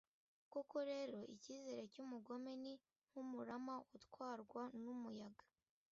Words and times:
koko 0.51 0.77
rero, 0.91 1.19
icyizere 1.35 1.81
cy'umugome 1.93 2.51
ni 2.63 2.73
nk'umurama 3.09 3.75
utwarwa 3.97 4.61
n'umuyaga 4.83 5.43